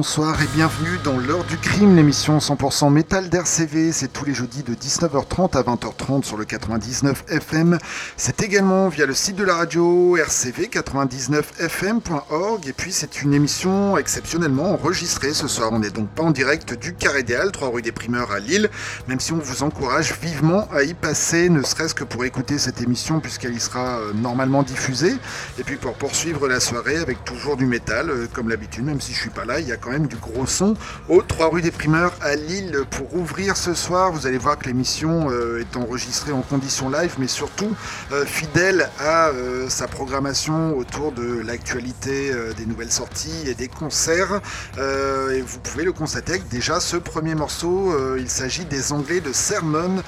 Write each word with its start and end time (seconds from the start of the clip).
bonsoir 0.00 0.40
et 0.40 0.46
bienvenue 0.54 0.96
dans 1.04 1.18
l'heure 1.18 1.44
du 1.44 1.58
crime, 1.58 1.94
l'émission 1.94 2.38
100% 2.38 2.90
métal 2.90 3.28
d'RCV. 3.28 3.92
C'est 3.92 4.10
tous 4.10 4.24
les 4.24 4.32
jeudis 4.32 4.62
de 4.62 4.74
19h30 4.74 5.58
à 5.58 5.62
20h30 5.62 6.24
sur 6.24 6.38
le 6.38 6.46
99 6.46 7.24
FM. 7.28 7.76
C'est 8.16 8.40
également 8.40 8.88
via 8.88 9.04
le 9.04 9.12
site 9.12 9.36
de 9.36 9.44
la 9.44 9.56
radio 9.56 10.16
rcv99fm.org. 10.16 12.66
Et 12.66 12.72
puis 12.72 12.92
c'est 12.92 13.20
une 13.20 13.34
émission 13.34 13.98
exceptionnellement 13.98 14.72
enregistrée 14.72 15.34
ce 15.34 15.46
soir. 15.46 15.68
On 15.70 15.80
n'est 15.80 15.90
donc 15.90 16.08
pas 16.08 16.22
en 16.22 16.30
direct 16.30 16.72
du 16.72 16.94
Carré 16.94 17.22
des 17.22 17.34
Halles, 17.34 17.52
3 17.52 17.68
rue 17.68 17.82
des 17.82 17.92
Primeurs 17.92 18.32
à 18.32 18.38
Lille, 18.38 18.70
même 19.06 19.20
si 19.20 19.34
on 19.34 19.38
vous 19.38 19.62
encourage 19.62 20.14
vivement 20.22 20.66
à 20.72 20.82
y 20.82 20.94
passer, 20.94 21.50
ne 21.50 21.62
serait-ce 21.62 21.94
que 21.94 22.04
pour 22.04 22.24
écouter 22.24 22.56
cette 22.56 22.80
émission 22.80 23.20
puisqu'elle 23.20 23.54
y 23.54 23.60
sera 23.60 23.98
euh, 23.98 24.14
normalement 24.14 24.62
diffusée. 24.62 25.12
Et 25.58 25.62
puis 25.62 25.76
pour 25.76 25.92
poursuivre 25.92 26.48
la 26.48 26.58
soirée 26.58 26.96
avec 26.96 27.22
toujours 27.26 27.58
du 27.58 27.66
métal, 27.66 28.08
euh, 28.08 28.26
comme 28.32 28.48
l'habitude, 28.48 28.86
même 28.86 29.02
si 29.02 29.12
je 29.12 29.20
suis 29.20 29.28
pas 29.28 29.44
là, 29.44 29.60
il 29.60 29.68
y 29.68 29.72
a 29.72 29.76
quand 29.76 29.89
même 29.90 30.06
du 30.06 30.16
gros 30.16 30.46
son 30.46 30.76
au 31.08 31.20
3 31.22 31.48
rue 31.50 31.62
des 31.62 31.72
Primeurs 31.72 32.14
à 32.20 32.36
Lille 32.36 32.84
pour 32.90 33.14
ouvrir 33.16 33.56
ce 33.56 33.74
soir. 33.74 34.12
Vous 34.12 34.26
allez 34.26 34.38
voir 34.38 34.56
que 34.58 34.66
l'émission 34.66 35.30
euh, 35.30 35.60
est 35.60 35.76
enregistrée 35.76 36.32
en 36.32 36.42
condition 36.42 36.88
live, 36.88 37.14
mais 37.18 37.26
surtout 37.26 37.74
euh, 38.12 38.24
fidèle 38.24 38.88
à 39.00 39.28
euh, 39.28 39.68
sa 39.68 39.88
programmation 39.88 40.76
autour 40.76 41.12
de 41.12 41.42
l'actualité 41.44 42.32
des 42.56 42.66
nouvelles 42.66 42.92
sorties 42.92 43.48
et 43.48 43.54
des 43.54 43.68
concerts. 43.68 44.40
et 44.78 45.40
vous 45.40 45.58
pouvez 45.60 45.84
le 45.84 45.92
constater 45.92 46.40
déjà 46.50 46.80
ce 46.80 46.96
premier 46.96 47.34
morceau, 47.34 47.94
il 48.16 48.28
s'agit 48.28 48.64
des 48.64 48.92
Anglais 48.92 49.20
de 49.20 49.32
Sermon, 49.32 50.02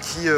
qui 0.00 0.28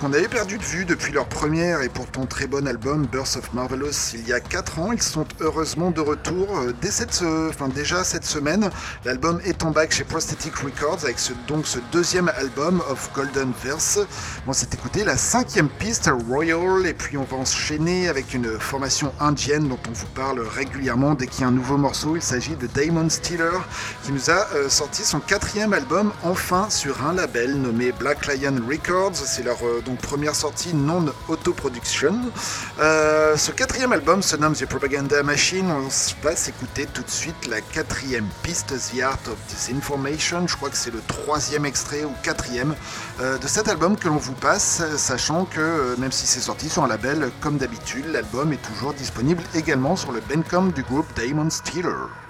qu'on 0.00 0.12
avait 0.12 0.28
perdu 0.28 0.58
de 0.58 0.62
vue 0.62 0.84
depuis 0.84 1.12
leur 1.12 1.26
première 1.26 1.82
et 1.82 1.88
pourtant 1.88 2.26
très 2.26 2.46
bon 2.46 2.66
album 2.66 3.06
Birth 3.06 3.36
of 3.36 3.52
Marvelous 3.52 4.14
il 4.14 4.26
y 4.26 4.32
a 4.32 4.40
4 4.40 4.78
ans. 4.78 4.92
Ils 4.92 5.02
sont 5.02 5.26
heureusement 5.40 5.90
de 5.90 6.00
retour 6.00 6.48
dès 6.80 6.90
cette, 6.90 7.22
enfin, 7.22 7.68
déjà 7.68 8.04
cette 8.04 8.15
semaine. 8.24 8.70
L'album 9.04 9.40
est 9.44 9.64
en 9.64 9.70
bac 9.70 9.92
chez 9.92 10.04
Prosthetic 10.04 10.54
Records 10.56 11.04
avec 11.04 11.18
ce, 11.18 11.32
donc 11.48 11.66
ce 11.66 11.78
deuxième 11.92 12.28
album 12.36 12.82
of 12.88 13.10
Golden 13.14 13.52
Verse. 13.62 13.98
On 14.46 14.52
s'est 14.52 14.68
écouté 14.72 15.04
la 15.04 15.16
cinquième 15.16 15.68
piste 15.68 16.10
Royal 16.28 16.86
et 16.86 16.94
puis 16.94 17.16
on 17.16 17.24
va 17.24 17.36
enchaîner 17.36 18.08
avec 18.08 18.34
une 18.34 18.58
formation 18.58 19.12
indienne 19.20 19.68
dont 19.68 19.78
on 19.88 19.92
vous 19.92 20.06
parle 20.14 20.40
régulièrement 20.40 21.14
dès 21.14 21.26
qu'il 21.26 21.42
y 21.42 21.44
a 21.44 21.48
un 21.48 21.52
nouveau 21.52 21.76
morceau. 21.76 22.16
Il 22.16 22.22
s'agit 22.22 22.56
de 22.56 22.66
Damon 22.66 23.08
Steeler 23.08 23.58
qui 24.04 24.12
nous 24.12 24.30
a 24.30 24.46
euh, 24.54 24.68
sorti 24.68 25.02
son 25.02 25.20
quatrième 25.20 25.72
album 25.72 26.12
enfin 26.22 26.68
sur 26.70 27.04
un 27.04 27.14
label 27.14 27.54
nommé 27.54 27.92
Black 27.92 28.26
Lion 28.26 28.56
Records. 28.68 29.16
C'est 29.16 29.42
leur 29.42 29.58
euh, 29.64 29.82
donc 29.84 29.98
première 29.98 30.34
sortie 30.34 30.74
non 30.74 31.06
autoproduction. 31.28 32.14
Euh, 32.80 33.36
ce 33.36 33.50
quatrième 33.50 33.92
album 33.92 34.22
se 34.22 34.36
nomme 34.36 34.54
The 34.54 34.66
Propaganda 34.66 35.22
Machine. 35.22 35.70
On 35.70 35.88
va 36.22 36.36
s'écouter 36.36 36.86
tout 36.86 37.02
de 37.02 37.10
suite 37.10 37.46
la 37.48 37.60
quatrième 37.60 38.05
piste, 38.42 38.74
The 38.78 39.02
Art 39.02 39.18
of 39.28 39.36
Disinformation. 39.48 40.46
Je 40.46 40.56
crois 40.56 40.70
que 40.70 40.76
c'est 40.76 40.92
le 40.92 41.00
troisième 41.06 41.66
extrait 41.66 42.04
ou 42.04 42.12
quatrième 42.22 42.74
euh, 43.20 43.38
de 43.38 43.46
cet 43.46 43.68
album 43.68 43.96
que 43.96 44.08
l'on 44.08 44.16
vous 44.16 44.34
passe, 44.34 44.82
sachant 44.96 45.44
que 45.44 45.60
euh, 45.60 45.96
même 45.96 46.12
si 46.12 46.26
c'est 46.26 46.40
sorti 46.40 46.68
sur 46.68 46.84
un 46.84 46.88
label 46.88 47.30
comme 47.40 47.58
d'habitude, 47.58 48.06
l'album 48.12 48.52
est 48.52 48.62
toujours 48.62 48.94
disponible 48.94 49.42
également 49.54 49.96
sur 49.96 50.12
le 50.12 50.20
Bandcamp 50.20 50.66
du 50.66 50.82
groupe 50.82 51.06
Damon 51.16 51.50
Steeler. 51.50 52.25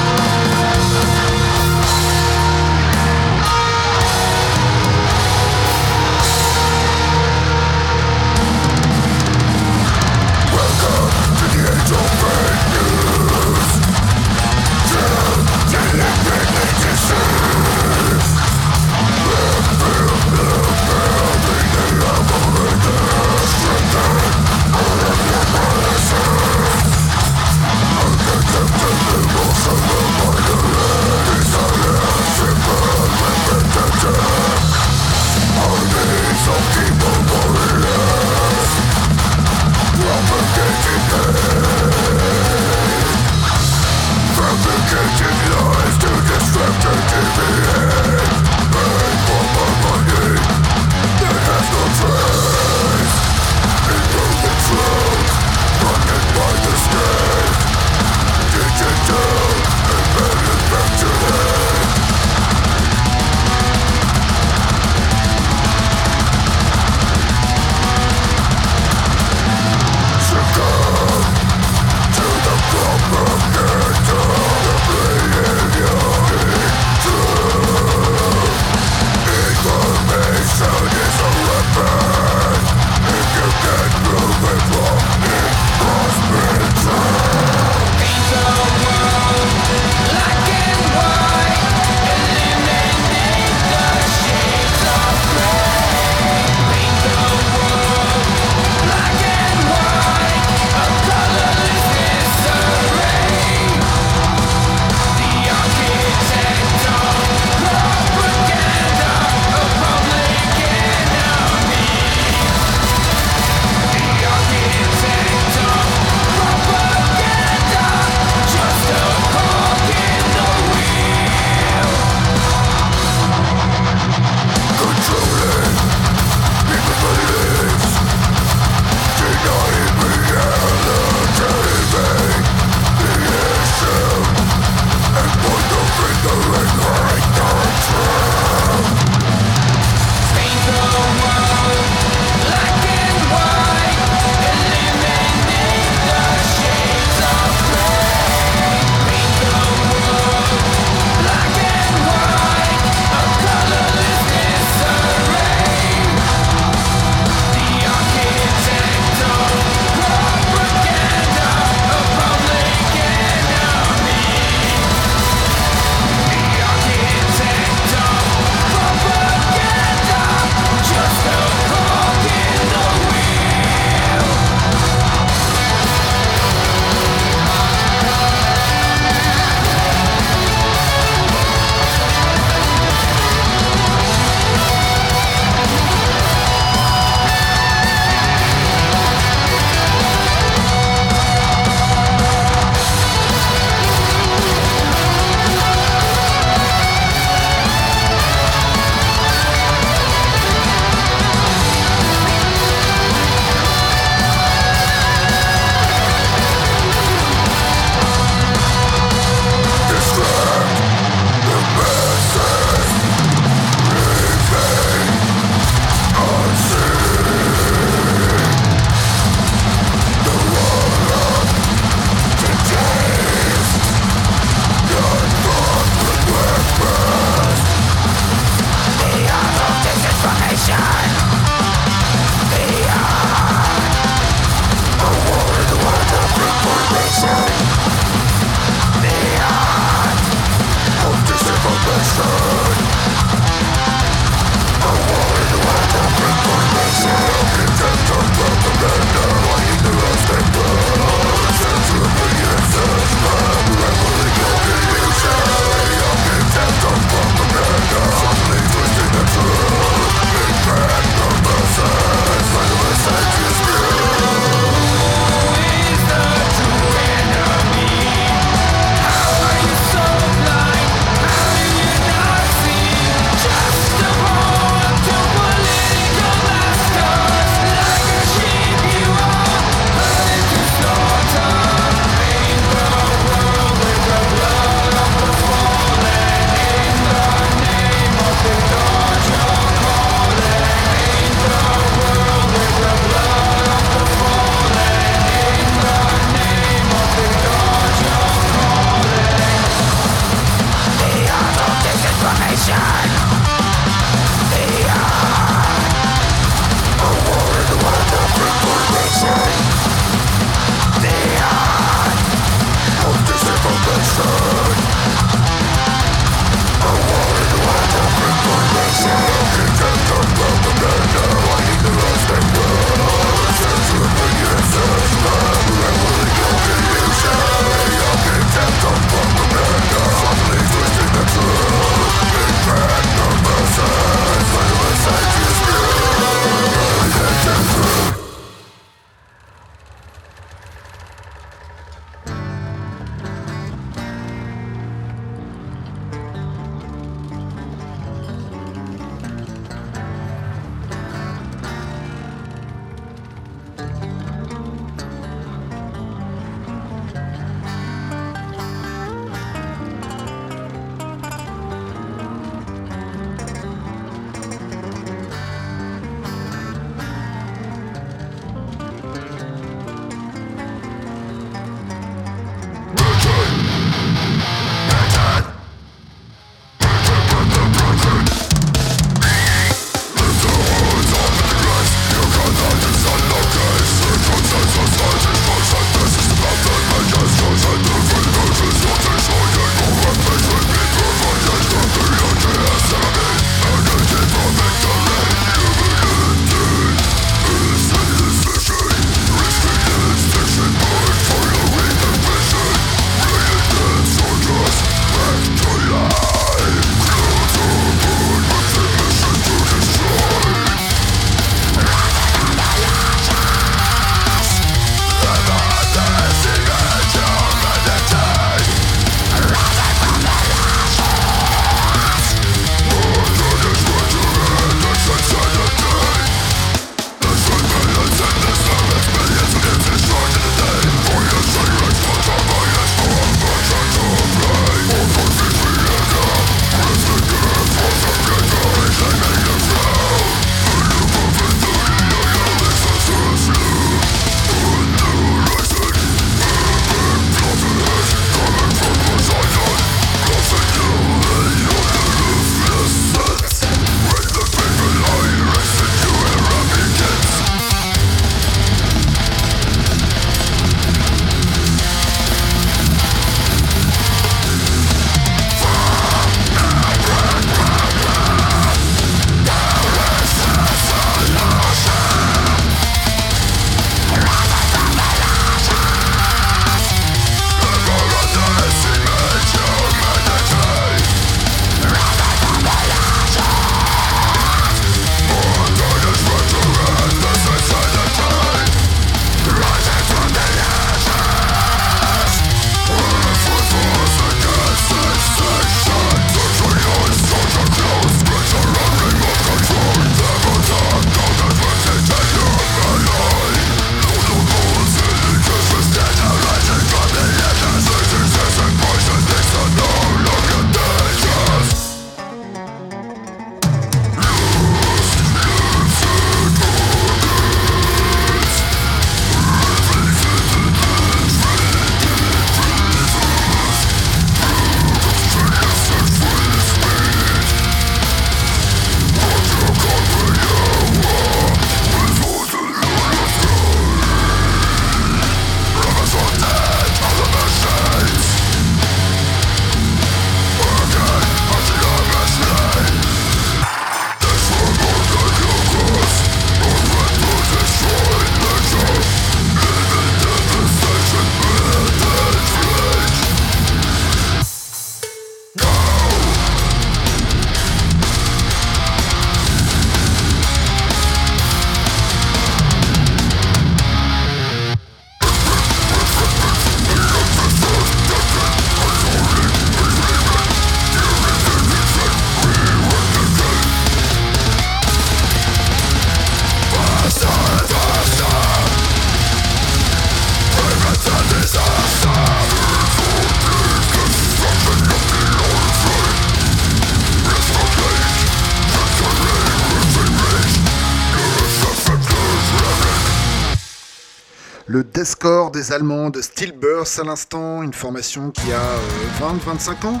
Allemands 595.72 596.10
de 596.10 596.20
Stillburst 596.20 596.98
à 596.98 597.04
l'instant, 597.04 597.62
une 597.62 597.72
formation 597.72 598.30
qui 598.30 598.52
a 598.52 598.78
20-25 599.20 599.70
euh, 599.84 599.88
ans. 599.88 600.00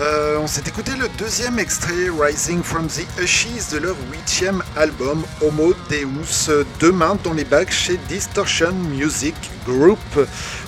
Euh, 0.00 0.38
on 0.38 0.46
s'est 0.46 0.62
écouté 0.66 0.92
le 0.98 1.08
deuxième 1.18 1.58
extrait, 1.58 2.08
Rising 2.18 2.62
from 2.62 2.86
the 2.88 3.06
Ashes, 3.22 3.72
de 3.72 3.78
leur 3.78 3.96
huitième 4.12 4.62
album, 4.76 5.24
Homo 5.40 5.74
Deus, 5.90 6.50
demain 6.80 7.16
dans 7.24 7.32
les 7.32 7.44
bacs 7.44 7.72
chez 7.72 7.98
Distortion 8.08 8.72
Music 8.72 9.34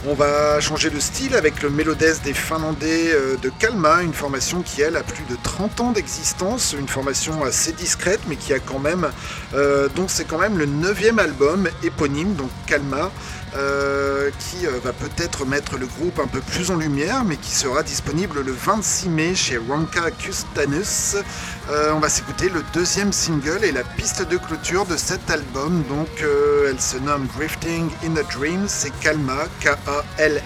On 0.06 0.14
va 0.14 0.60
changer 0.60 0.90
de 0.90 1.00
style 1.00 1.34
avec 1.34 1.62
le 1.62 1.70
mélodès 1.70 2.14
des 2.24 2.34
Finlandais 2.34 3.12
euh, 3.12 3.36
de 3.36 3.50
Kalma, 3.58 4.02
une 4.02 4.12
formation 4.12 4.62
qui 4.62 4.82
elle 4.82 4.96
a 4.96 5.02
plus 5.02 5.24
de 5.24 5.36
30 5.42 5.80
ans 5.80 5.92
d'existence, 5.92 6.74
une 6.78 6.88
formation 6.88 7.42
assez 7.44 7.72
discrète 7.72 8.20
mais 8.28 8.36
qui 8.36 8.52
a 8.52 8.58
quand 8.58 8.78
même, 8.78 9.08
donc 9.96 10.10
c'est 10.10 10.24
quand 10.24 10.38
même 10.38 10.58
le 10.58 10.66
neuvième 10.66 11.18
album 11.18 11.68
éponyme, 11.82 12.34
donc 12.34 12.50
Kalma. 12.66 13.10
Euh, 13.56 14.30
qui 14.38 14.66
euh, 14.66 14.78
va 14.84 14.92
peut-être 14.92 15.46
mettre 15.46 15.78
le 15.78 15.86
groupe 15.86 16.18
un 16.18 16.26
peu 16.26 16.40
plus 16.40 16.70
en 16.70 16.76
lumière, 16.76 17.24
mais 17.24 17.36
qui 17.36 17.50
sera 17.50 17.82
disponible 17.82 18.42
le 18.42 18.52
26 18.52 19.08
mai 19.08 19.34
chez 19.34 19.56
Ranka 19.56 20.10
Custanus. 20.10 21.16
Euh, 21.70 21.92
on 21.94 21.98
va 21.98 22.10
s'écouter 22.10 22.50
le 22.50 22.62
deuxième 22.74 23.10
single 23.10 23.64
et 23.64 23.72
la 23.72 23.84
piste 23.84 24.28
de 24.28 24.36
clôture 24.36 24.84
de 24.84 24.98
cet 24.98 25.30
album. 25.30 25.82
Donc, 25.88 26.08
elle 26.68 26.80
se 26.80 26.98
nomme 26.98 27.26
Drifting 27.36 27.88
in 28.04 28.16
a 28.16 28.22
Dream. 28.34 28.66
Kalma, 29.00 29.46
K-A-L-M-A-H, 29.60 30.40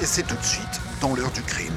et 0.00 0.06
c'est 0.06 0.22
tout 0.22 0.36
de 0.36 0.44
suite 0.44 0.80
dans 1.00 1.14
l'heure 1.14 1.30
du 1.32 1.42
crime. 1.42 1.72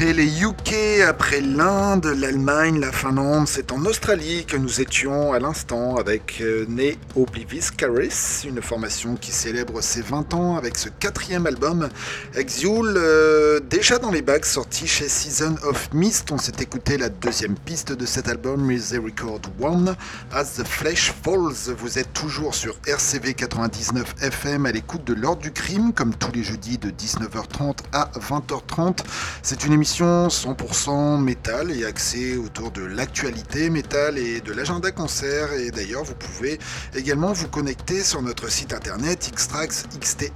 Après 0.00 0.14
les 0.14 0.42
UK, 0.42 1.02
après 1.06 1.42
l'Inde, 1.42 2.06
l'Allemagne, 2.16 2.80
la 2.80 2.90
Finlande, 2.90 3.46
c'est 3.46 3.70
en 3.70 3.84
Australie 3.84 4.46
que 4.46 4.56
nous 4.56 4.80
étions 4.80 5.34
à 5.34 5.38
l'instant 5.38 5.96
avec 5.96 6.38
euh, 6.40 6.64
Ne 6.70 6.92
Oblivis 7.16 7.68
Caris, 7.76 8.46
une 8.46 8.62
formation 8.62 9.16
qui 9.16 9.30
célèbre 9.30 9.82
ses 9.82 10.00
20 10.00 10.32
ans 10.32 10.56
avec 10.56 10.78
ce 10.78 10.88
quatrième 10.88 11.46
album, 11.46 11.90
Exule, 12.34 12.94
euh, 12.96 13.60
déjà 13.60 13.98
dans 13.98 14.10
les 14.10 14.22
bacs, 14.22 14.46
sorti 14.46 14.86
chez 14.86 15.06
Season 15.06 15.56
of 15.64 15.92
Mist. 15.92 16.32
On 16.32 16.38
s'est 16.38 16.60
écouté 16.60 16.96
la 16.96 17.10
deuxième 17.10 17.58
piste 17.58 17.92
de 17.92 18.06
cet 18.06 18.26
album, 18.26 18.62
Misericord 18.62 19.42
One, 19.60 19.94
As 20.32 20.54
the 20.56 20.66
Flesh 20.66 21.12
Falls. 21.22 21.74
Vous 21.76 21.98
êtes 21.98 22.14
toujours 22.14 22.54
sur 22.54 22.74
RCV 22.86 23.34
99 23.34 24.14
FM 24.22 24.64
à 24.64 24.72
l'écoute 24.72 25.04
de 25.04 25.12
l'ordre 25.12 25.42
du 25.42 25.52
crime, 25.52 25.92
comme 25.92 26.14
tous 26.14 26.32
les 26.32 26.42
jeudis 26.42 26.78
de 26.78 26.88
19h30 26.88 27.80
à 27.92 28.10
20h30. 28.18 29.00
C'est 29.42 29.66
une 29.66 29.74
émission 29.74 29.89
100% 29.98 31.20
métal 31.20 31.70
et 31.72 31.84
axée 31.84 32.36
autour 32.36 32.70
de 32.70 32.82
l'actualité 32.82 33.70
métal 33.70 34.18
et 34.18 34.40
de 34.40 34.52
l'agenda 34.52 34.92
concert. 34.92 35.52
Et 35.52 35.70
d'ailleurs, 35.70 36.04
vous 36.04 36.14
pouvez 36.14 36.58
également 36.94 37.32
vous 37.32 37.48
connecter 37.48 38.02
sur 38.02 38.22
notre 38.22 38.50
site 38.50 38.72
internet 38.72 39.30
xtrax.com 39.34 40.30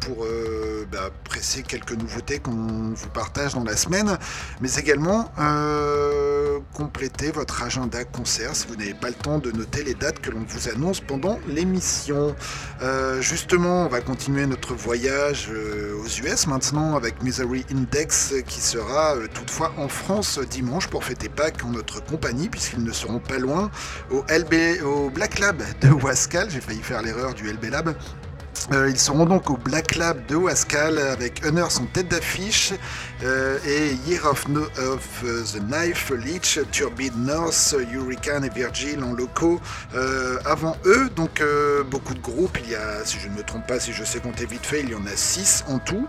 pour 0.00 0.24
euh, 0.24 0.86
bah, 0.90 1.10
presser 1.24 1.62
quelques 1.62 1.92
nouveautés 1.92 2.40
qu'on 2.40 2.92
vous 2.94 3.08
partage 3.12 3.54
dans 3.54 3.64
la 3.64 3.76
semaine, 3.76 4.18
mais 4.60 4.74
également 4.74 5.30
euh, 5.38 6.58
compléter 6.72 7.30
votre 7.30 7.62
agenda 7.62 8.04
concert 8.04 8.56
si 8.56 8.66
vous 8.66 8.76
n'avez 8.76 8.94
pas 8.94 9.08
le 9.08 9.14
temps 9.14 9.38
de 9.38 9.52
noter 9.52 9.84
les 9.84 9.94
dates 9.94 10.20
que 10.20 10.30
l'on 10.30 10.44
vous 10.46 10.68
annonce 10.68 11.00
pendant 11.00 11.38
l'émission. 11.48 12.34
Euh, 12.82 13.20
justement, 13.20 13.86
on 13.86 13.88
va 13.88 14.00
continuer 14.00 14.46
notre 14.46 14.74
voyage 14.74 15.50
aux 15.50 16.08
US 16.24 16.46
maintenant 16.46 16.96
avec 16.96 17.22
Misery 17.22 17.64
Index 17.84 18.34
qui 18.46 18.60
sera 18.60 19.14
euh, 19.14 19.26
toutefois 19.32 19.72
en 19.76 19.88
France 19.88 20.38
dimanche 20.38 20.88
pour 20.88 21.04
fêter 21.04 21.28
Pâques 21.28 21.62
en 21.64 21.70
notre 21.70 22.02
compagnie 22.02 22.48
puisqu'ils 22.48 22.82
ne 22.82 22.92
seront 22.92 23.18
pas 23.18 23.38
loin 23.38 23.70
au, 24.10 24.24
LB, 24.30 24.82
au 24.84 25.10
Black 25.10 25.38
Lab 25.38 25.62
de 25.82 25.88
Wascal. 25.88 26.48
J'ai 26.50 26.62
failli 26.62 26.80
faire 26.82 27.02
l'erreur 27.02 27.34
du 27.34 27.52
LB 27.52 27.64
Lab. 27.64 27.94
Euh, 28.72 28.88
ils 28.88 28.98
seront 28.98 29.26
donc 29.26 29.50
au 29.50 29.58
Black 29.58 29.96
Lab 29.96 30.24
de 30.26 30.36
Wascal 30.36 30.98
avec 30.98 31.42
Honor 31.44 31.68
en 31.78 31.84
tête 31.86 32.08
d'affiche 32.08 32.72
et 33.24 33.94
Year 34.06 34.24
of, 34.26 34.44
the 34.44 35.60
Knife, 35.60 36.10
Leech, 36.10 36.60
Turbid 36.70 37.16
North, 37.16 37.74
Hurricane 37.92 38.44
et 38.44 38.50
Virgil 38.50 39.02
en 39.02 39.12
locaux 39.12 39.60
euh, 39.94 40.38
avant 40.44 40.76
eux. 40.84 41.08
Donc 41.16 41.42
beaucoup 41.90 42.14
de 42.14 42.20
groupes, 42.20 42.58
il 42.64 42.70
y 42.70 42.74
a, 42.74 43.04
si 43.04 43.18
je 43.18 43.28
ne 43.28 43.34
me 43.34 43.42
trompe 43.42 43.66
pas, 43.66 43.80
si 43.80 43.92
je 43.92 44.04
sais 44.04 44.20
compter 44.20 44.46
vite 44.46 44.66
fait, 44.66 44.80
il 44.80 44.90
y 44.90 44.94
en 44.94 45.06
a 45.06 45.16
6 45.16 45.64
en 45.68 45.78
tout. 45.78 46.06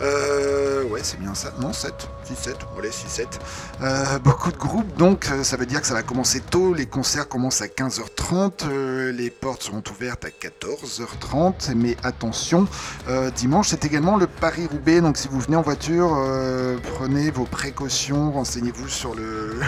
ouais, 0.00 1.00
c'est 1.02 1.20
bien 1.20 1.34
ça. 1.34 1.52
Non, 1.60 1.72
7. 1.72 1.92
6, 2.24 2.34
7. 2.36 2.56
Allez, 2.78 2.90
6, 2.90 3.08
7. 3.08 4.20
beaucoup 4.22 4.50
de 4.50 4.56
groupes, 4.56 4.96
donc 4.96 5.28
ça 5.42 5.56
veut 5.56 5.66
dire 5.66 5.80
que 5.80 5.86
ça 5.86 5.94
va 5.94 6.02
commencer 6.02 6.40
tôt. 6.40 6.74
Les 6.74 6.86
concerts 6.86 7.28
commencent 7.28 7.62
à 7.62 7.66
15h30. 7.66 8.68
les 9.10 9.30
portes 9.30 9.64
seront 9.64 9.82
ouvertes 9.90 10.24
à 10.24 10.28
14h30 10.28 11.74
mais 11.74 11.96
attention, 12.02 12.66
euh, 13.08 13.30
dimanche 13.30 13.68
c'est 13.68 13.84
également 13.84 14.16
le 14.16 14.26
Paris-Roubaix, 14.26 15.00
donc 15.00 15.16
si 15.16 15.28
vous 15.28 15.40
venez 15.40 15.56
en 15.56 15.62
voiture, 15.62 16.14
euh, 16.54 16.78
prenez 16.94 17.30
vos 17.30 17.44
précautions, 17.44 18.30
renseignez-vous 18.32 18.88
sur 18.88 19.14
le, 19.16 19.58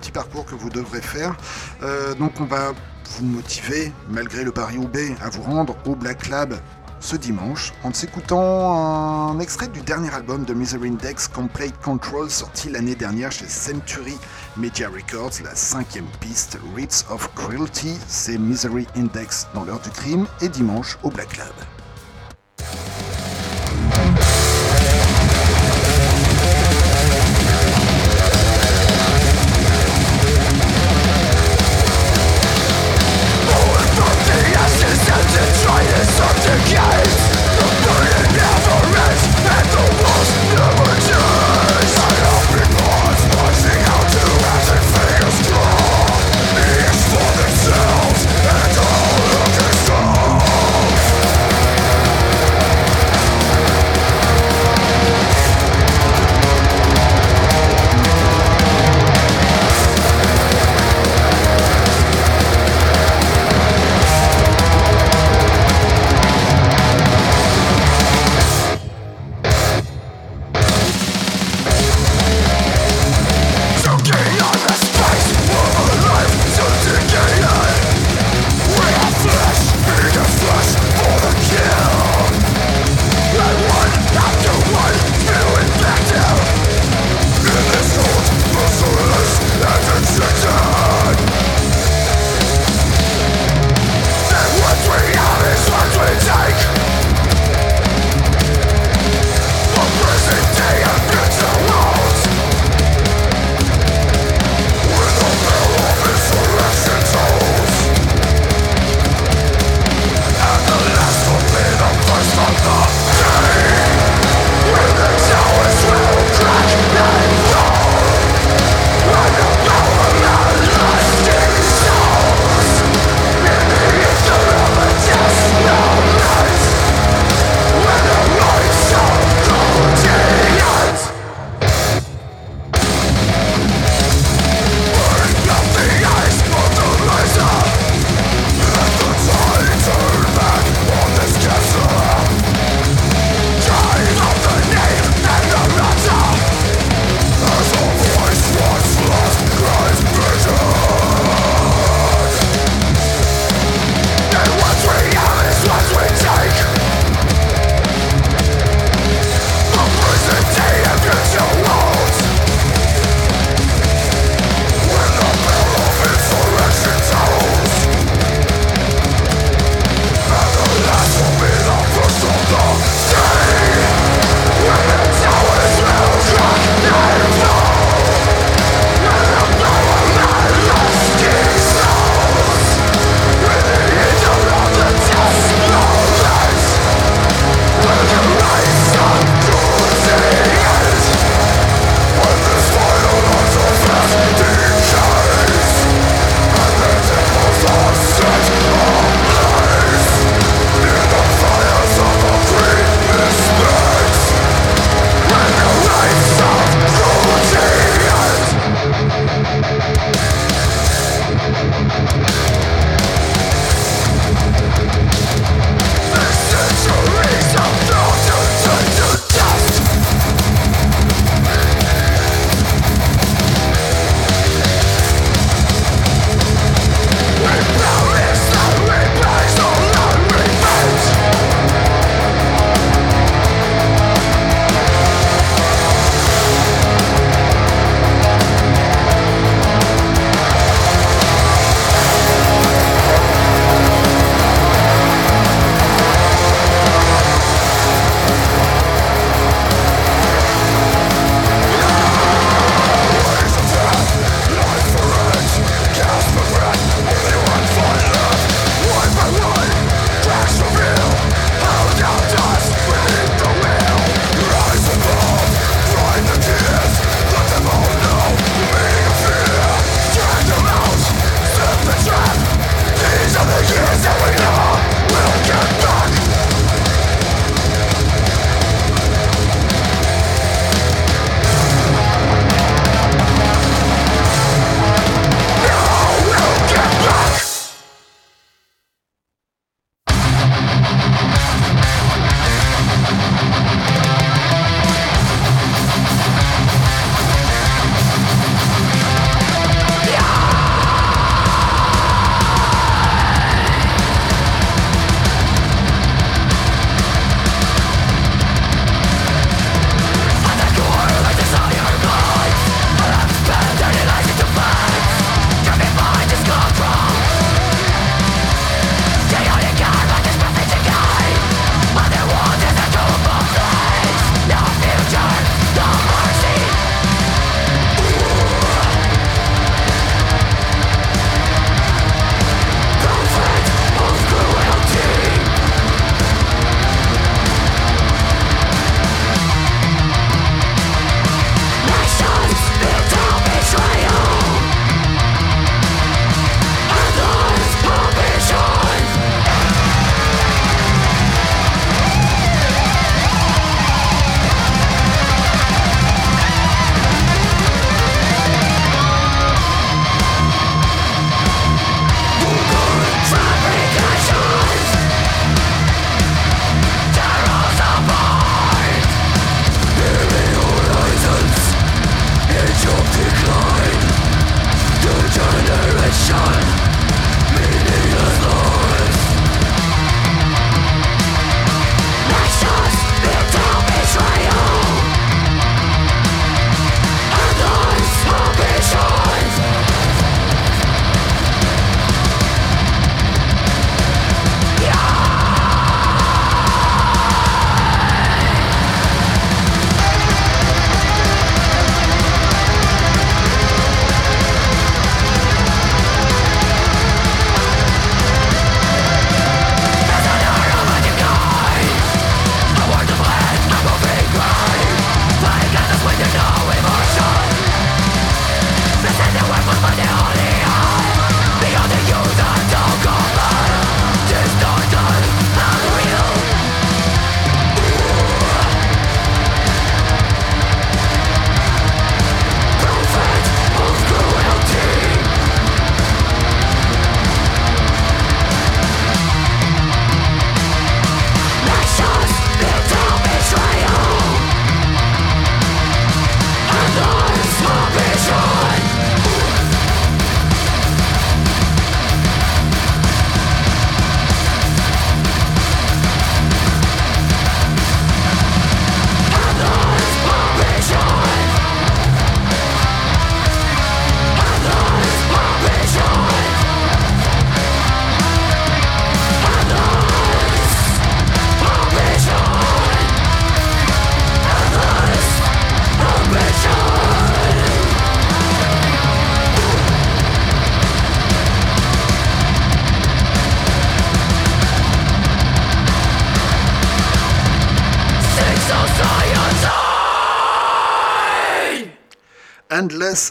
petit 0.00 0.12
parcours 0.12 0.44
que 0.44 0.54
vous 0.54 0.70
devrez 0.70 1.00
faire. 1.00 1.36
Euh, 1.82 2.14
donc 2.14 2.32
on 2.40 2.44
va 2.44 2.72
vous 3.10 3.24
motiver, 3.24 3.92
malgré 4.10 4.44
le 4.44 4.52
Paris-Roubaix, 4.52 5.14
à 5.22 5.30
vous 5.30 5.42
rendre 5.42 5.76
au 5.86 5.94
Black 5.94 6.28
Lab 6.28 6.54
ce 7.00 7.16
dimanche 7.16 7.72
en 7.84 7.92
s'écoutant 7.92 9.30
un 9.30 9.38
extrait 9.38 9.68
du 9.68 9.80
dernier 9.80 10.12
album 10.14 10.44
de 10.44 10.54
Misery 10.54 10.88
Index, 10.88 11.28
Complete 11.28 11.78
Control, 11.80 12.30
sorti 12.30 12.68
l'année 12.68 12.94
dernière 12.94 13.32
chez 13.32 13.46
Century 13.46 14.16
Media 14.56 14.88
Records, 14.88 15.42
la 15.44 15.54
cinquième 15.54 16.08
piste, 16.20 16.58
Reads 16.74 17.04
of 17.10 17.30
Cruelty, 17.34 17.94
c'est 18.08 18.38
Misery 18.38 18.86
Index 18.96 19.46
dans 19.54 19.64
l'heure 19.64 19.80
du 19.80 19.90
crime 19.90 20.26
et 20.40 20.48
dimanche 20.48 20.98
au 21.02 21.10
Black 21.10 21.36
Lab. 21.36 21.75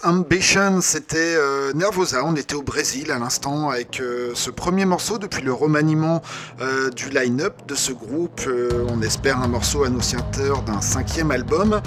Ambition, 0.04 0.82
c'était 0.82 1.36
euh, 1.36 1.72
Nervosa. 1.74 2.24
On 2.26 2.36
était 2.36 2.56
au 2.56 2.64
Brésil 2.64 3.12
à 3.12 3.20
l'instant 3.20 3.70
avec 3.70 4.00
euh, 4.00 4.32
ce 4.34 4.50
premier 4.50 4.86
morceau 4.86 5.20
depuis 5.20 5.44
le 5.44 5.54
remaniement 5.54 6.24
euh, 6.60 6.90
du 6.90 7.10
line-up 7.10 7.54
de 7.68 7.76
ce 7.76 7.92
groupe. 7.92 8.42
on 8.90 9.02
espère 9.02 9.40
un 9.40 9.48
morceau 9.48 9.84
annonciateur 9.84 10.64
d'un 10.64 10.82
cinquième 10.82 11.30
album. 11.30 11.82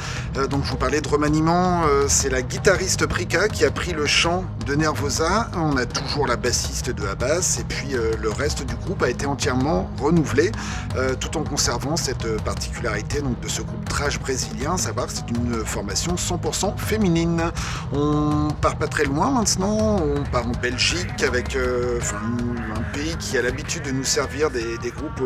donc 0.50 0.64
je 0.64 0.70
vous 0.70 0.76
parlais 0.76 1.00
de 1.00 1.08
remaniement, 1.08 1.82
c'est 2.08 2.30
la 2.30 2.42
guitariste 2.42 3.06
Prika 3.06 3.48
qui 3.48 3.64
a 3.64 3.70
pris 3.70 3.92
le 3.92 4.06
chant 4.06 4.44
de 4.66 4.74
Nervosa. 4.74 5.50
On 5.56 5.76
a 5.76 5.86
toujours 5.86 6.26
la 6.26 6.36
bassiste 6.36 6.90
de 6.90 7.06
Abbas 7.06 7.58
et 7.60 7.64
puis 7.64 7.88
le 8.20 8.30
reste 8.30 8.64
du 8.64 8.74
groupe 8.76 9.02
a 9.02 9.10
été 9.10 9.26
entièrement 9.26 9.90
renouvelé 10.00 10.52
tout 11.20 11.36
en 11.36 11.44
conservant 11.44 11.96
cette 11.96 12.26
particularité 12.42 13.20
de 13.20 13.48
ce 13.48 13.62
groupe 13.62 13.88
trash 13.88 14.18
brésilien, 14.20 14.76
savoir 14.76 15.06
que 15.06 15.12
c'est 15.14 15.30
une 15.30 15.64
formation 15.64 16.14
100% 16.14 16.76
féminine. 16.76 17.50
On 17.92 18.48
part 18.60 18.76
pas 18.76 18.86
très 18.86 19.04
loin 19.04 19.30
maintenant, 19.30 19.96
on 19.96 20.22
part 20.24 20.46
en 20.46 20.52
Belgique 20.52 21.22
avec 21.22 21.56
euh, 21.56 21.98
un 22.76 22.82
pays 22.92 23.16
qui 23.18 23.38
a 23.38 23.42
l'habitude 23.42 23.82
de 23.84 23.90
nous 23.90 24.04
servir 24.04 24.50
des, 24.50 24.76
groupes 24.90 25.22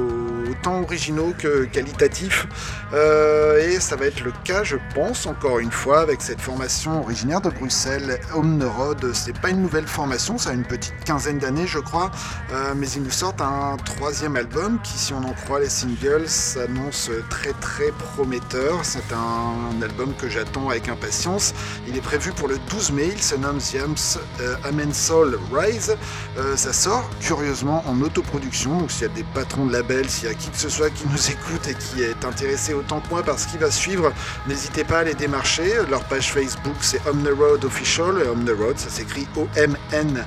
autant 0.51 0.83
originaux 0.83 1.33
que 1.37 1.65
qualitatifs. 1.65 2.47
Euh, 2.93 3.59
et 3.67 3.81
ça 3.81 3.97
va 3.97 4.07
être 4.07 4.23
le 4.23 4.33
cas, 4.45 4.63
je 4.63 4.77
pense, 4.95 5.27
encore 5.27 5.59
une 5.59 5.71
fois, 5.71 6.01
avec 6.01 6.23
cette 6.23 6.41
formation 6.41 7.01
originaire 7.03 7.41
de 7.41 7.51
Bruxelles, 7.51 8.21
Omnerod. 8.35 9.13
C'est 9.13 9.39
pas 9.39 9.51
une 9.51 9.63
nouvelle 9.63 9.87
formation, 9.87 10.39
ça 10.39 10.51
a 10.51 10.53
une 10.53 10.65
petite 10.65 10.95
quinzaine 11.05 11.39
d'années, 11.39 11.67
je 11.67 11.79
crois, 11.79 12.11
euh, 12.53 12.75
mais 12.77 12.89
ils 12.91 13.03
nous 13.03 13.11
sortent 13.11 13.41
un 13.41 13.77
troisième 13.85 14.37
album 14.37 14.79
qui, 14.83 14.99
si 14.99 15.13
on 15.13 15.25
en 15.25 15.33
croit 15.33 15.61
les 15.61 15.69
singles, 15.69 16.29
s'annonce 16.29 17.11
très 17.29 17.53
très 17.55 17.91
prometteur. 17.93 18.81
C'est 18.85 19.13
un, 19.13 19.83
album 19.83 20.15
que 20.15 20.29
j'attends 20.29 20.69
avec 20.69 20.89
impatience. 20.89 21.55
Il 21.89 21.97
est 21.97 22.03
prévu 22.03 22.31
pour 22.33 22.47
le 22.47 22.52
12 22.71 22.93
mai, 22.93 23.11
il 23.15 23.23
se 23.23 23.35
nomme 23.35 23.59
The 23.59 24.19
euh, 24.41 24.57
Amen 24.65 24.93
Soul 24.93 25.39
Rise. 25.53 25.97
Euh, 26.39 26.57
ça 26.57 26.73
sort 26.73 27.09
curieusement 27.21 27.85
en 27.87 28.01
autoproduction, 28.01 28.79
donc 28.79 28.91
s'il 28.91 29.03
y 29.03 29.11
a 29.11 29.15
des 29.15 29.25
patrons 29.35 29.67
de 29.67 29.73
labels, 29.73 30.09
s'il 30.09 30.29
y 30.29 30.31
a 30.31 30.35
qui 30.35 30.51
que 30.51 30.57
ce 30.57 30.69
soit 30.69 30.91
qui 30.91 31.05
nous 31.09 31.31
écoute 31.31 31.69
et 31.69 31.75
qui 31.75 32.03
est 32.03 32.25
intéressé 32.25 32.75
autant 32.75 33.01
que 33.01 33.09
moi 33.11 33.23
par 33.23 33.39
ce 33.39 33.49
qui 33.49 33.59
va 33.59 33.71
suivre, 33.71 34.13
n'hésitez 34.47 34.85
pas 34.85 35.01
à 35.01 35.05
les 35.05 35.15
démarcher. 35.15 35.73
Leur 35.91 36.05
page 36.05 36.33
Facebook 36.33 36.77
c'est 36.81 37.01
On 37.07 37.17
the 37.23 37.37
Road 37.37 37.65
Official, 37.65 38.23
et 38.25 38.29
On 38.29 38.45
the 38.45 38.57
Road 38.59 38.79
ça 38.79 38.91
s'écrit 38.91 39.27
O-M-N. 39.37 40.25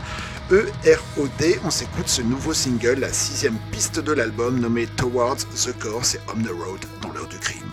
E-R-O-D, 0.51 1.59
on 1.63 1.71
s'écoute 1.71 2.07
ce 2.07 2.21
nouveau 2.21 2.53
single, 2.53 2.99
la 2.99 3.11
sixième 3.11 3.57
piste 3.71 3.99
de 3.99 4.11
l'album 4.11 4.59
nommé 4.59 4.86
Towards 4.86 5.38
the 5.65 5.78
Core, 5.80 6.05
c'est 6.05 6.21
On 6.28 6.39
the 6.39 6.51
Road 6.51 6.82
dans 7.01 7.11
l'heure 7.13 7.28
du 7.28 7.39
crime. 7.39 7.64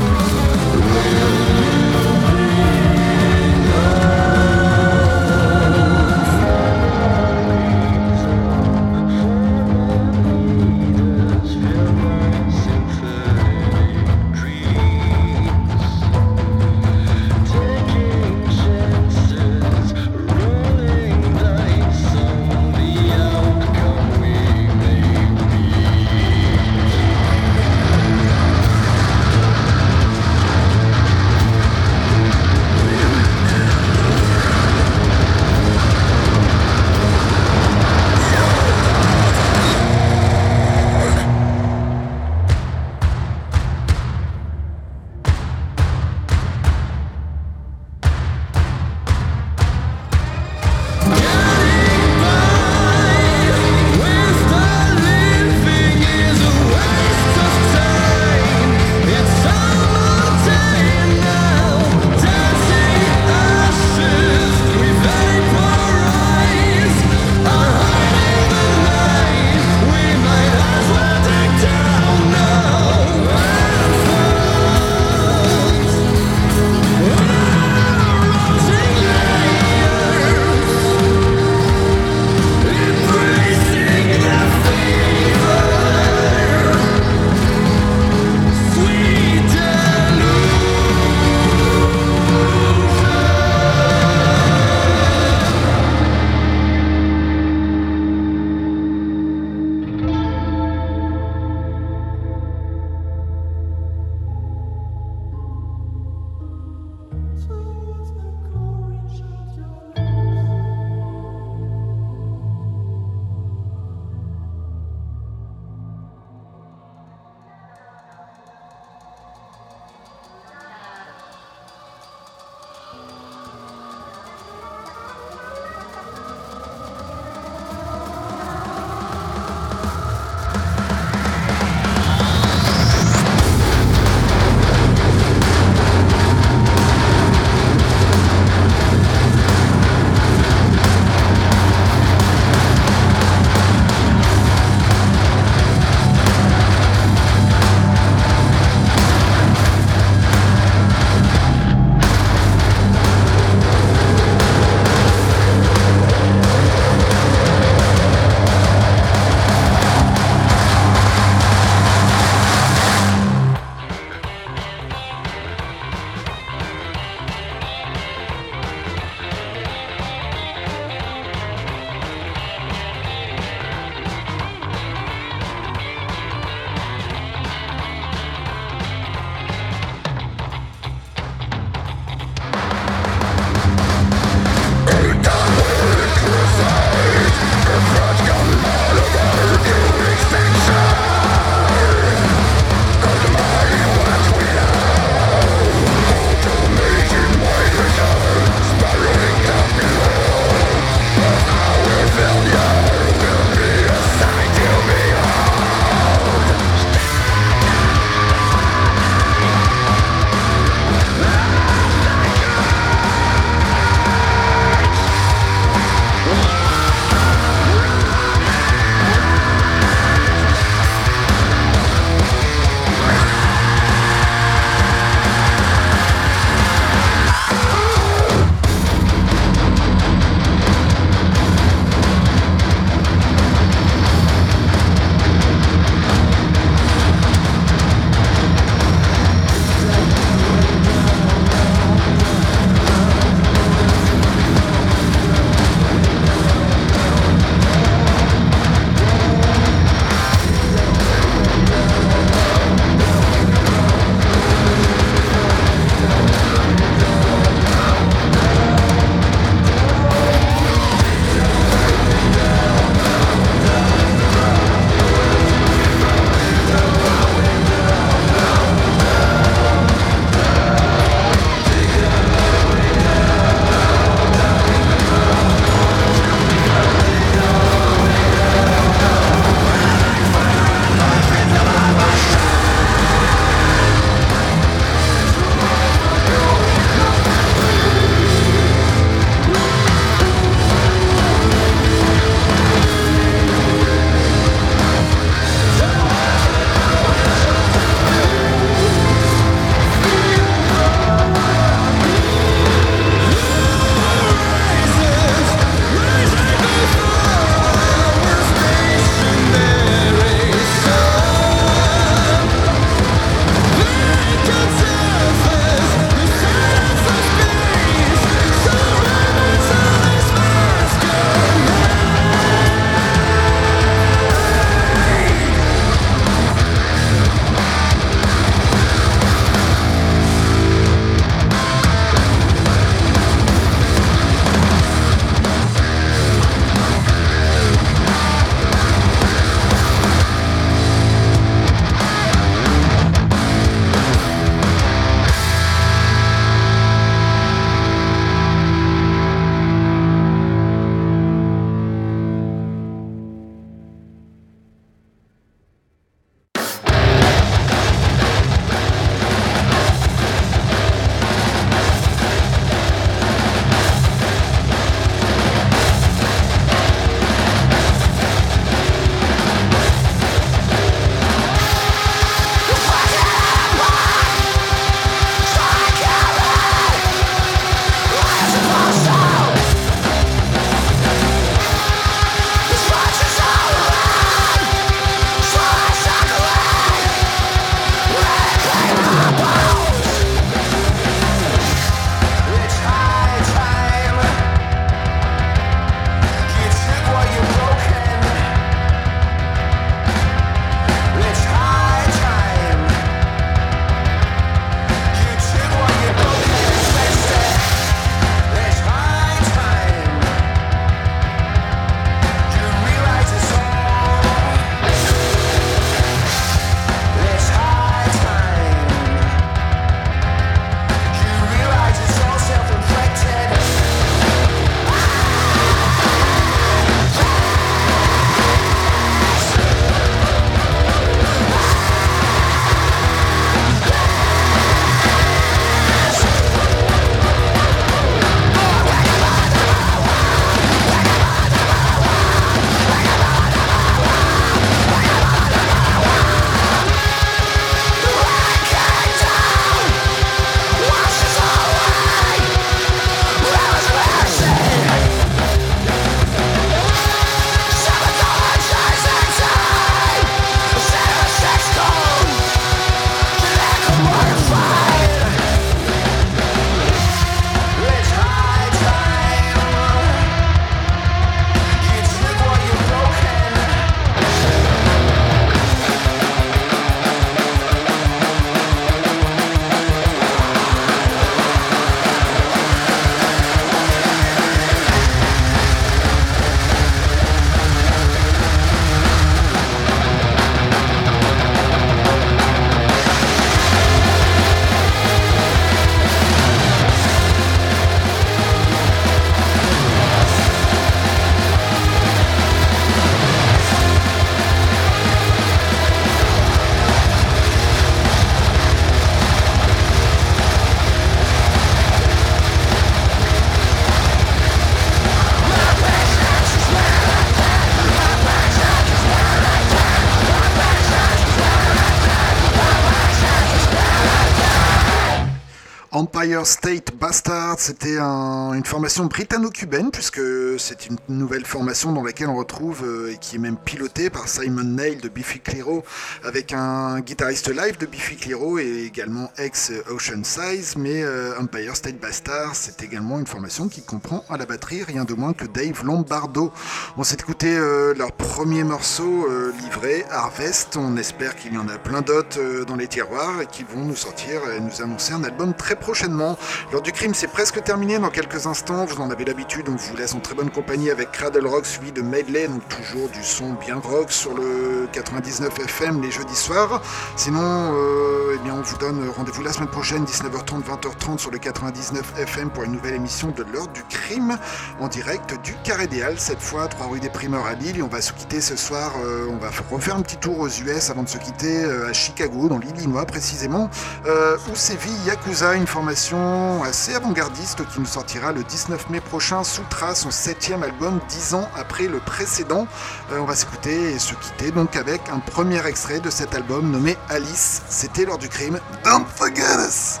C'était 527.60 527.98
une 527.98 528.64
formation 528.64 529.04
britanno-cubaine, 529.04 529.90
puisque 529.90 530.22
c'est 530.58 530.86
une 530.86 530.96
nouvelle 531.10 531.44
formation 531.44 531.92
dans 531.92 532.02
laquelle 532.02 532.28
on 532.28 532.36
retrouve, 532.36 532.84
euh, 532.86 533.12
et 533.12 533.18
qui 533.18 533.36
est 533.36 533.38
même 533.38 533.58
pilotée 533.58 534.08
par 534.08 534.28
Simon 534.28 534.64
Nail 534.64 534.96
de 534.96 535.10
Biffy 535.10 535.40
Clyro, 535.40 535.84
avec 536.24 536.54
un 536.54 537.00
guitariste 537.00 537.54
live 537.54 537.76
de 537.76 537.84
Biffy 537.84 538.16
Clyro 538.16 538.58
et 538.58 538.84
également 538.86 539.30
ex-Ocean 539.36 540.24
Size, 540.24 540.76
mais 540.78 541.02
euh, 541.02 541.38
Empire 541.38 541.76
State 541.76 542.00
Bastard, 542.00 542.54
c'est 542.54 542.82
également 542.82 543.18
une 543.18 543.26
formation 543.26 543.68
qui 543.68 543.82
comprend 543.82 544.24
à 544.30 544.38
la 544.38 544.46
batterie 544.46 544.82
rien 544.82 545.04
de 545.04 545.12
moins 545.12 545.34
que 545.34 545.44
Dave 545.44 545.84
Lombardo. 545.84 546.54
On 546.96 547.04
s'est 547.04 547.18
écouté 547.20 547.54
euh, 547.58 547.92
leur 547.92 548.12
premier 548.12 548.64
morceau 548.64 549.28
livré, 549.60 550.06
Harvest, 550.10 550.78
on 550.78 550.96
espère 550.96 551.36
qu'il 551.36 551.52
y 551.52 551.58
en 551.58 551.68
a 551.68 551.76
plein 551.76 552.00
d'autres 552.00 552.64
dans 552.64 552.76
les 552.76 552.88
tiroirs 552.88 553.42
et 553.42 553.46
qu'ils 553.46 553.66
vont 553.66 553.84
nous 553.84 553.96
sortir 553.96 554.40
et 554.56 554.60
nous 554.60 554.80
annoncer 554.80 555.12
un 555.12 555.24
album 555.24 555.52
très 555.52 555.76
prochainement. 555.76 556.38
L'heure 556.72 556.80
du 556.80 556.92
crime, 556.92 557.12
c'est 557.12 557.28
presque 557.28 557.49
terminé 557.58 557.98
dans 557.98 558.10
quelques 558.10 558.46
instants. 558.46 558.84
Vous 558.84 559.00
en 559.00 559.10
avez 559.10 559.24
l'habitude, 559.24 559.68
on 559.68 559.74
vous 559.74 559.96
laisse 559.96 560.14
en 560.14 560.20
très 560.20 560.34
bonne 560.34 560.50
compagnie 560.50 560.90
avec 560.90 561.10
Cradle 561.10 561.46
Rock 561.46 561.66
suivi 561.66 561.90
de 561.90 562.00
Medley, 562.00 562.46
donc 562.46 562.62
toujours 562.68 563.08
du 563.08 563.24
son 563.24 563.54
bien 563.54 563.76
rock 563.76 564.12
sur 564.12 564.34
le 564.34 564.88
99 564.92 565.58
FM 565.58 566.00
les 566.00 566.12
jeudis 566.12 566.36
soirs. 566.36 566.80
Sinon, 567.16 567.40
euh, 567.74 568.36
eh 568.36 568.38
bien, 568.44 568.54
on 568.54 568.62
vous 568.62 568.76
donne 568.78 569.08
rendez-vous 569.16 569.42
la 569.42 569.52
semaine 569.52 569.68
prochaine, 569.68 570.04
19h30, 570.04 570.62
20h30 570.62 571.18
sur 571.18 571.32
le 571.32 571.38
99 571.38 572.14
FM 572.18 572.50
pour 572.50 572.62
une 572.62 572.72
nouvelle 572.72 572.94
émission 572.94 573.32
de 573.32 573.42
l'heure 573.42 573.68
du 573.68 573.82
crime 573.82 574.38
en 574.78 574.86
direct 574.86 575.34
du 575.42 575.54
Carré 575.64 575.88
des 575.88 576.02
Halles, 576.02 576.20
cette 576.20 576.40
fois 576.40 576.68
3 576.68 576.86
rue 576.86 577.00
des 577.00 577.10
Primeurs 577.10 577.46
à 577.46 577.54
Lille. 577.54 577.82
On 577.82 577.88
va 577.88 578.00
se 578.00 578.12
quitter 578.12 578.40
ce 578.40 578.56
soir, 578.56 578.92
euh, 579.04 579.26
on 579.28 579.38
va 579.38 579.50
refaire 579.70 579.96
un 579.96 580.02
petit 580.02 580.18
tour 580.18 580.38
aux 580.38 580.48
US 580.48 580.90
avant 580.90 581.02
de 581.02 581.08
se 581.08 581.18
quitter 581.18 581.64
euh, 581.64 581.90
à 581.90 581.92
Chicago, 581.92 582.48
dans 582.48 582.58
l'Illinois 582.58 583.06
précisément, 583.06 583.68
où 584.06 584.54
sévit 584.54 584.92
Yakuza, 585.06 585.54
une 585.54 585.66
formation 585.66 586.62
assez 586.62 586.94
avant-gardiste 586.94 587.39
qui 587.40 587.80
nous 587.80 587.86
sortira 587.86 588.32
le 588.32 588.44
19 588.44 588.90
mai 588.90 589.00
prochain 589.00 589.44
sous 589.44 589.62
trace 589.70 590.02
son 590.02 590.10
septième 590.10 590.62
album, 590.62 591.00
dix 591.08 591.34
ans 591.34 591.48
après 591.56 591.86
le 591.86 591.98
précédent. 591.98 592.66
Euh, 593.12 593.18
on 593.18 593.24
va 593.24 593.34
s'écouter 593.34 593.92
et 593.92 593.98
se 593.98 594.14
quitter 594.14 594.50
donc 594.50 594.76
avec 594.76 595.08
un 595.08 595.20
premier 595.20 595.64
extrait 595.66 596.00
de 596.00 596.10
cet 596.10 596.34
album 596.34 596.70
nommé 596.70 596.96
Alice. 597.08 597.62
C'était 597.68 598.04
lors 598.04 598.18
du 598.18 598.28
crime. 598.28 598.60
Don't 598.84 599.06
forget 599.06 599.56
us! 599.66 600.00